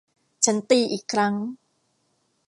[0.45, 1.33] ฉันตีอีกครั้ง